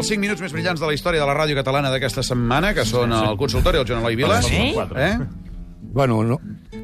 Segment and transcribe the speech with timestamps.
[0.00, 2.86] els 5 minuts més brillants de la història de la ràdio catalana d'aquesta setmana, que
[2.88, 4.40] són el consultori del Joan Eloi Vila.
[4.44, 4.72] Sí?
[4.96, 5.14] Eh?
[5.90, 6.38] Bueno, no,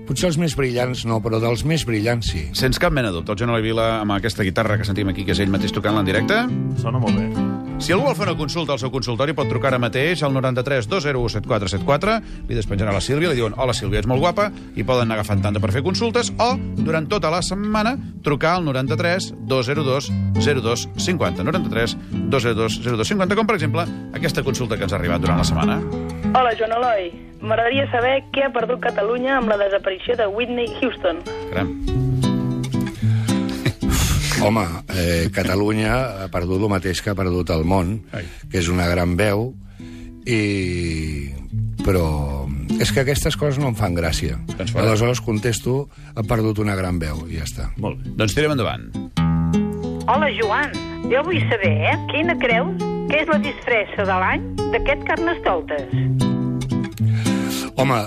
[0.09, 2.47] potser els més brillants no, però dels més brillants sí.
[2.59, 5.25] Sense cap mena de dubte, el Joan Eloi Vila, amb aquesta guitarra que sentim aquí,
[5.25, 6.43] que és ell mateix tocant-la en directe.
[6.83, 7.56] Sona molt bé.
[7.77, 10.89] Si algú vol fer una consulta al seu consultori, pot trucar ara mateix al 93
[10.89, 12.15] 201 7474,
[12.49, 15.45] li despenjarà la Sílvia, li diuen hola Sílvia, ets molt guapa, i poden anar agafant
[15.45, 16.49] tanta per fer consultes, o,
[16.81, 20.09] durant tota la setmana, trucar al 93 202
[20.41, 21.45] 02 50.
[21.45, 21.97] 93
[22.33, 25.79] 202 02 50, com per exemple aquesta consulta que ens ha arribat durant la setmana.
[26.33, 27.13] Hola, Joan Eloi.
[27.45, 31.21] M'agradaria saber què ha perdut Catalunya amb la desaparició de Whitney Houston.
[31.53, 32.06] Caram.
[34.47, 34.63] Home,
[34.95, 38.23] eh, Catalunya ha perdut el mateix que ha perdut el món, Ai.
[38.51, 39.49] que és una gran veu,
[40.23, 41.33] i...
[41.83, 42.07] però
[42.79, 44.39] és que aquestes coses no em fan gràcia.
[44.53, 44.87] Doncs fora.
[44.87, 47.71] Aleshores contesto, ha perdut una gran veu, i ja està.
[47.83, 48.15] Molt bé.
[48.23, 48.87] Doncs tirem endavant.
[50.07, 50.71] Hola, Joan.
[51.11, 52.79] Jo vull saber, eh, quina creus
[53.11, 55.91] que és la disfressa de l'any d'aquest Carnestoltes?
[57.77, 57.99] Home,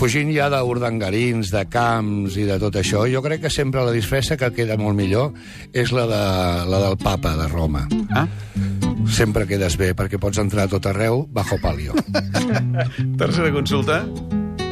[0.00, 4.38] fugint ja d'urdangarins, de camps i de tot això, jo crec que sempre la disfressa
[4.40, 5.34] que queda molt millor
[5.76, 6.20] és la, de,
[6.72, 7.82] la del papa de Roma.
[8.16, 8.24] Ah?
[9.12, 11.92] Sempre quedes bé, perquè pots entrar a tot arreu bajo palio.
[13.20, 14.00] Tercera consulta.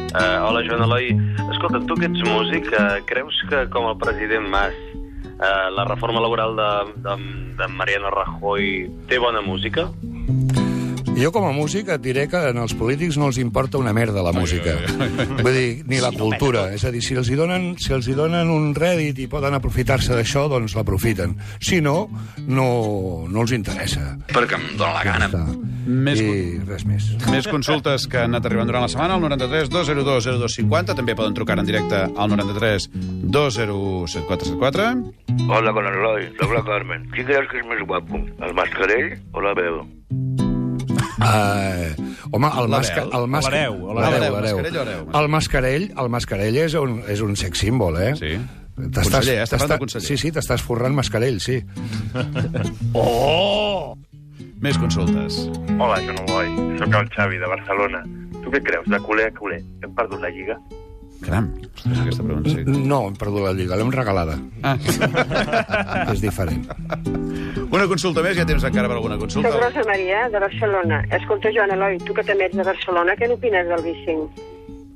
[0.09, 1.11] Uh, hola, Joan Eloi.
[1.51, 6.25] Escolta, tu que ets músic, uh, creus que com el president Mas uh, la reforma
[6.25, 6.71] laboral de,
[7.05, 7.19] de,
[7.61, 9.91] de Mariano Rajoy té bona música?
[11.19, 14.31] Jo, com a músic, et diré que als polítics no els importa una merda la
[14.31, 14.77] música.
[15.43, 16.69] Vull dir, ni la cultura.
[16.71, 19.57] És a dir, si els hi donen, si els hi donen un rèdit i poden
[19.57, 21.35] aprofitar-se d'això, doncs l'aprofiten.
[21.59, 22.07] Si no,
[22.47, 22.69] no,
[23.27, 24.15] no els interessa.
[24.31, 25.29] perquè em dóna la gana.
[25.33, 25.43] Ja.
[25.89, 27.11] Més I res més.
[27.33, 30.95] Més consultes que han anat arribant durant la setmana al 93 202 0250.
[31.03, 34.89] També poden trucar en directe al 93 201 7474.
[35.51, 36.31] Hola, con Eloy.
[36.39, 37.09] Soc la Carmen.
[37.11, 38.23] Qui creus que és més guapo?
[38.39, 39.83] El mascarell o la veu?
[41.19, 41.91] Uh,
[42.31, 43.51] home, el, masca, el masca...
[43.51, 44.61] L'hereu, L'hereu, l'hereu.
[44.63, 45.09] Mascarell?
[45.19, 48.13] El mascarell, el mascarell és un, és un sex símbol, eh?
[48.19, 48.31] Sí.
[48.79, 49.43] T'estàs- Conseller, eh?
[49.43, 50.07] Està parlant conseller.
[50.07, 51.57] Sí, sí, t'estàs forrant mascarell, sí.
[54.59, 55.37] Més consultes.
[55.79, 56.49] Hola, Joan Eloi.
[56.81, 58.01] Soc el Xavi, de Barcelona.
[58.43, 58.87] Tu què creus?
[58.91, 59.59] De culer a culer.
[59.83, 60.57] Hem perdut la Lliga?
[61.19, 62.63] Caram, ostres, aquesta pregunta sí.
[62.87, 64.37] No, hem perdut la lliga, l'hem regalada.
[64.63, 64.77] Ah.
[66.13, 66.63] És diferent.
[67.69, 69.51] Una consulta més, hi ha temps encara per alguna consulta.
[69.51, 71.01] Soc Rosa Maria, de Barcelona.
[71.19, 74.23] Escolta, Joan Eloi, tu que també ets de Barcelona, què n'opines del bicing?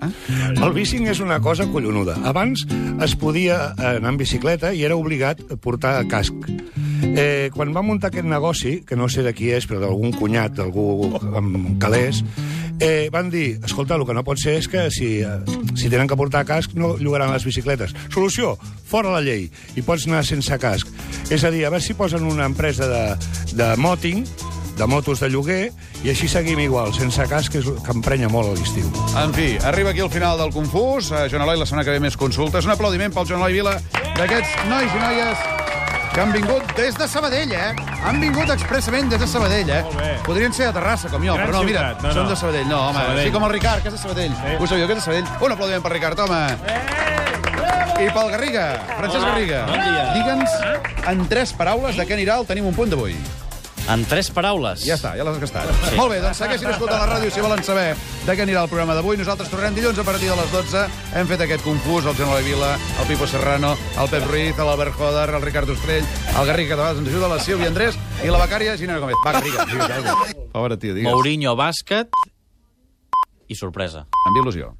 [0.03, 2.17] El bicing és una cosa collonuda.
[2.27, 2.65] Abans
[3.03, 6.35] es podia anar en bicicleta i era obligat a portar casc.
[7.13, 10.55] Eh, quan va muntar aquest negoci, que no sé de qui és, però d'algun cunyat,
[10.57, 12.23] d'algú amb calés,
[12.83, 15.39] eh, van dir, escolta, el que no pot ser és que si, eh,
[15.79, 17.95] si tenen que portar casc no llogaran les bicicletes.
[18.13, 18.57] Solució,
[18.89, 20.91] fora la llei, i pots anar sense casc.
[21.31, 23.05] És a dir, a veure si posen una empresa de,
[23.55, 24.25] de moting,
[24.77, 25.71] de motos de lloguer,
[26.03, 28.89] i així seguim igual, sense casc, que, és, que emprenya molt a l'estiu.
[29.21, 31.11] En fi, arriba aquí el final del Confús.
[31.13, 32.67] Uh, Joan Eloi, la setmana que ve més consultes.
[32.67, 33.77] Un aplaudiment pel Joan Eloi Vila,
[34.17, 35.62] d'aquests nois i noies
[36.13, 37.73] que han vingut des de Sabadell, eh?
[38.05, 39.83] Han vingut expressament des de Sabadell, eh?
[40.25, 42.03] Podrien ser a Terrassa, com jo, Gran però no, mira, ciutat.
[42.05, 42.29] No, són no.
[42.29, 42.67] de Sabadell.
[42.69, 43.25] No, home, Sabadell.
[43.25, 44.35] sí com el Ricard, que és de Sabadell.
[44.37, 44.55] Sí.
[44.59, 45.31] Ho sabíeu, que és de Sabadell?
[45.41, 46.41] Un aplaudiment per Ricard, home.
[48.03, 48.65] I pel Garriga,
[48.97, 49.63] Francesc Garriga.
[49.69, 50.03] bon dia.
[50.13, 53.17] Digue'ns en tres paraules de què anirà el Tenim un punt d'avui.
[53.91, 54.85] En tres paraules.
[54.87, 55.67] Ja està, ja l'has gastat.
[55.89, 55.97] Sí.
[55.99, 57.89] Molt bé, doncs segueixin escoltant la ràdio si volen saber
[58.23, 59.17] de què anirà el programa d'avui.
[59.19, 60.83] Nosaltres tornarem dilluns a partir de les 12.
[61.19, 65.29] Hem fet aquest confús, el Eloi Vila, el Pipo Serrano, el Pep Ruiz, l'Albert Joder,
[65.35, 68.39] el Ricard Ostrell, el Garriga, que de vegades ens ajuda, la Sílvia Andrés i la
[68.45, 69.19] becària Ginera Gómez.
[69.25, 70.47] Va, Garriga, digues alguna cosa.
[70.55, 71.11] Pobre tio, digues.
[71.11, 72.23] Mourinho, bàsquet
[73.49, 74.07] i sorpresa.
[74.29, 74.73] Amb il·lusió.